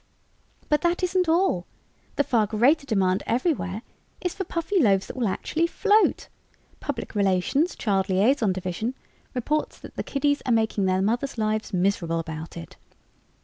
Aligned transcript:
"But 0.67 0.81
that 0.81 1.03
isn't 1.03 1.29
all! 1.29 1.67
The 2.15 2.23
far 2.23 2.47
greater 2.47 2.87
demand 2.87 3.21
everywhere 3.27 3.83
is 4.19 4.33
for 4.33 4.43
Puffyloaves 4.43 5.05
that 5.05 5.15
will 5.15 5.27
actually 5.27 5.67
float. 5.67 6.27
Public 6.79 7.13
Relations, 7.13 7.75
Child 7.75 8.09
Liaison 8.09 8.51
Division, 8.51 8.95
reports 9.35 9.77
that 9.77 9.95
the 9.97 10.03
kiddies 10.03 10.41
are 10.47 10.51
making 10.53 10.85
their 10.85 11.03
mothers' 11.03 11.37
lives 11.37 11.71
miserable 11.71 12.17
about 12.17 12.57
it. 12.57 12.77